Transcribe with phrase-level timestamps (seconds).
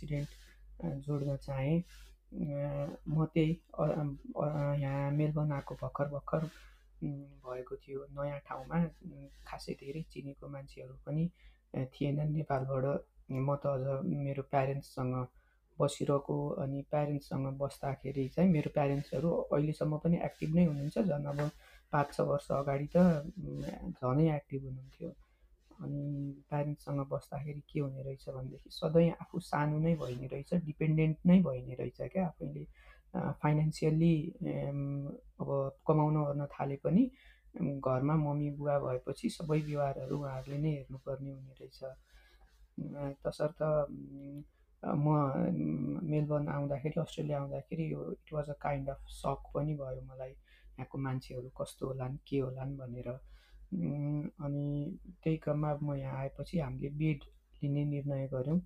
[0.00, 0.28] Incident
[1.04, 1.82] जोड्न चाहेँ।
[3.08, 3.52] म त्यही
[4.80, 6.42] यहाँ मेलबर्न आएको भर्खर भर्खर
[7.44, 8.78] भएको थियो। नयाँ ठाउँमा
[9.48, 11.24] खासै धेरै चिनेको मान्छेहरू पनि
[11.92, 12.86] थिएनन् नेपालबाट।
[13.30, 15.14] म त अझ मेरो प्यारेन्ट्ससँग
[15.78, 21.40] बसिरहेको अनि प्यारेन्ट्ससँग बस्दाखेरि चाहिँ मेरो प्यारेन्ट्सहरू अहिलेसम्म पनि एक्टिभ नै हुनुहुन्छ। झन् अब
[21.92, 22.96] पाँच छ वर्ष अगाडि त
[24.00, 25.10] झनै एक्टिभ हुनुहुन्थ्यो।
[25.80, 31.16] अनि प्यारेन्ट्ससँग बस्दाखेरि के हुने रहेछ भनेदेखि सधैँ आफू सानो नै भइ ने रहेछ डिपेन्डेन्ट
[31.26, 32.64] नै भइ ने रहेछ क्या आफैले
[33.14, 34.14] फाइनेन्सियल्ली
[35.40, 35.48] अब
[35.88, 37.10] कमाउन ओर्न थाले पनि
[37.54, 41.80] घरमा मम्मी बुवा भएपछि सबै व्यवहारहरू उहाँहरूले नै हेर्नुपर्ने हुने रहेछ
[43.24, 43.62] तसर्थ
[44.82, 45.16] म
[46.10, 50.98] मेलबर्न आउँदाखेरि अस्ट्रेलिया आउँदाखेरि यो it was a kind of shock पनि भयो मलाई यहाँको
[50.98, 53.08] मान्छेहरू कस्तो होलान् के होलान् भनेर
[53.72, 57.24] अनि त्यही क्रममा म यहाँ आएपछि हामीले बेड
[57.62, 58.60] लिने निर्णय गऱ्यौँ।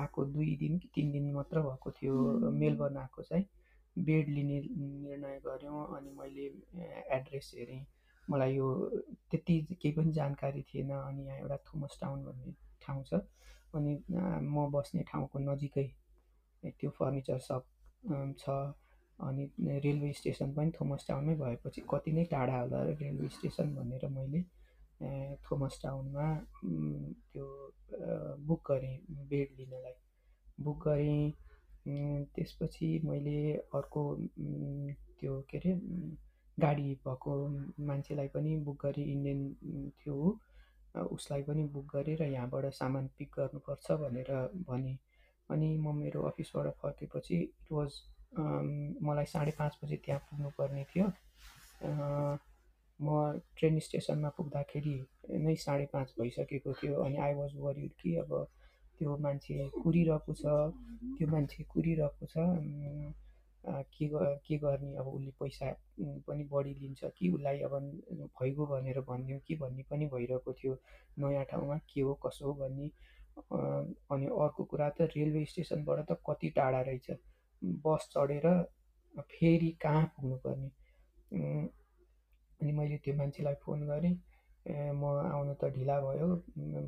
[0.00, 3.44] आएको दुई दिन कि तिन दिन मात्र भएको थियो मेलबर्न आएको चाहिँ।
[3.96, 6.46] बेड लिने निर्णय गऱ्यौँ अनि मैले
[7.16, 7.84] एड्रेस हेरेँ।
[8.30, 8.66] मलाई यो
[9.30, 13.20] त्यति केही पनि जानकारी थिएन अनि यहाँ एउटा थोमस टाउन भन्ने ठाउँ छ।
[13.74, 13.92] अनि
[14.54, 15.86] म बस्ने ठाउँको नजिकै
[16.62, 17.64] त्यो फर्निचर सप
[18.38, 18.48] छ।
[19.28, 19.44] अनि
[19.84, 24.42] रेलवे स्टेसन पनि थोमस टाउनमै भएपछि कति नै टाढा होला रेलवे स्टेसन भनेर मैले
[25.44, 26.26] थोमस टाउनमा
[27.32, 27.46] त्यो
[28.48, 28.96] बुक गरेँ
[29.30, 29.96] बेड लिनलाई।
[30.58, 31.32] बुक गरेँ
[32.34, 33.38] त्यसपछि मैले
[33.74, 34.02] अर्को
[35.20, 35.72] त्यो के अरे
[36.58, 37.32] गाडी भएको
[37.86, 39.40] मान्छेलाई पनि बुक गरेँ इन्डियन
[40.00, 40.16] थियो
[41.14, 44.30] उसलाई पनि बुक गरेँ र यहाँबाट सामान पिक गर्नुपर्छ भनेर
[44.68, 44.98] भनेँ।
[45.50, 47.92] अनि म मेरो अफिसबाट फर्केपछि इट वाज
[48.32, 51.06] मलाई साढे पाँच बजी त्यहाँ पुग्नुपर्ने थियो।
[53.00, 54.94] म ट्रेन स्टेसनमा पुग्दाखेरि
[55.44, 58.30] नै साढे पाँच भइसकेको थियो अनि आई वाज वरिड कि अब
[58.98, 60.44] त्यो मान्छे कुरिरहेको छ
[61.16, 62.34] त्यो मान्छे कुरिरहेको छ
[63.64, 64.06] के
[64.46, 64.96] के गर्ने?
[64.96, 65.72] अब उसले पैसा
[66.28, 67.72] पनि बढी लिन्छ कि उसलाई अब
[68.40, 70.76] भइगयो भनेर भनिदिउँ कि भन्ने पनि भइरहेको थियो।
[71.18, 72.86] नयाँ ठाउँमा के हो कसो हो भन्ने
[74.12, 77.10] अनि अर्को कुरा त रेलवे स्टेसनबाट त कति टाढा रहेछ।
[77.62, 78.46] बस चढेर
[79.30, 80.68] फेरि कहाँ पुग्नुपर्ने?
[82.60, 84.14] अनि मैले त्यो मान्छेलाई फोन गरेँ
[85.00, 86.28] म आउनु त ढिला भयो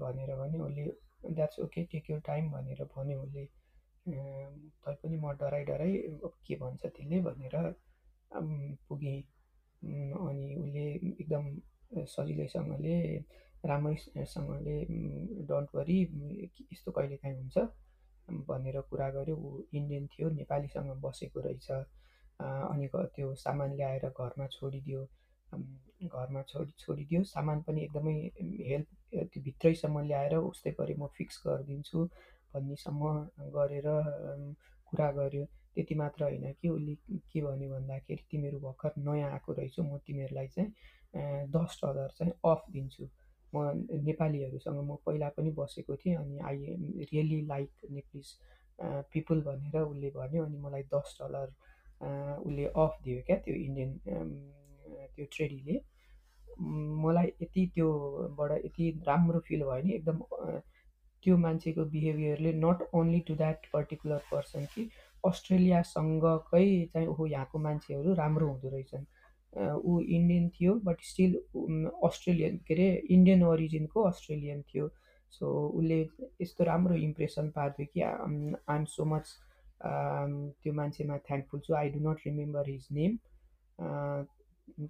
[0.03, 0.85] भनेर भने उसले
[1.35, 3.45] that's okay take your time भनेर भन्यो उसले।
[4.85, 5.93] तैपनि म डराइ डराइ
[6.47, 7.21] के भन्छ त्यसले?
[7.29, 7.55] भनेर
[8.89, 9.21] पुगेँ।
[9.83, 10.85] अनि उसले
[11.21, 11.45] एकदम
[12.15, 12.97] सजिलैसँगले
[13.67, 14.77] राम्रैसँगले
[15.49, 15.99] डोन्ट वरी
[16.73, 17.59] यस्तो कहिलेकाहीँ हुन्छ।
[18.29, 21.71] भनेर कुरा गर्यो। ऊ इन्डियन थियो नेपालीसँग बसेको रहेछ।
[22.41, 25.01] अनि त्यो सामान ल्याएर घरमा छोडिदियो।
[25.53, 28.15] घरमा छोडी छोडिदियो। सामान पनि एकदमै
[28.69, 28.89] हेल्प
[29.33, 31.99] त्यो भित्रैसम्म ल्याएर उस्तै गरी म फिक्स गरिदिन्छु
[32.55, 33.03] भन्नेसम्म
[33.57, 33.89] गरेर
[34.93, 35.45] कुरा गर्यो।
[35.75, 36.95] त्यति मात्र होइन कि उसले
[37.33, 40.71] के भन्यो भन्दाखेरि तिमीहरू भर्खर नयाँ आएको रहेछौ म तिमीहरूलाई चाहिँ
[41.55, 43.05] दस डलर चाहिँ अफ दिन्छु।
[43.55, 43.57] म
[44.05, 46.57] नेपालीहरूसँग म पहिला पनि बसेको थिएँ अनि I
[47.13, 48.35] really like Nepalese
[49.13, 51.49] people भनेर उसले भन्यो अनि मलाई दस डलर
[52.41, 53.91] उसले अफ दियो क्या त्यो इन्डियन
[55.15, 55.81] त्यो ट्रेडीले।
[57.05, 60.19] मलाई यति त्योबाट यति राम्रो फिल भयो नि एकदम
[61.23, 64.89] त्यो मान्छेको बिहेभियरले not only to that particular person कि
[65.25, 69.05] अस्ट्रेलियासँगकै चाहिँ ओहो यहाँको मान्छेहरू राम्रो हुँदो रहेछन्।
[69.53, 71.35] ऊ इन्डियन थियो बट स्टिल
[72.09, 74.89] अस्ट्रेलियन के अरे इन्डियन ओरिजिनको अस्ट्रेलियन थियो।
[75.33, 75.47] सो
[75.79, 76.01] उसले
[76.43, 79.27] यस्तो राम्रो इम्प्रेसन पारिदियो कि आइ एम सो मच
[79.85, 83.17] त्यो मान्छेमा थ्याङ्कफुल छु I do not remember his name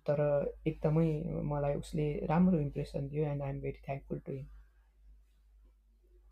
[0.08, 0.20] तर
[0.66, 1.06] एकदमै
[1.52, 4.46] मलाई उसले राम्रो इम्प्रेसन दियो and I am very thankful to him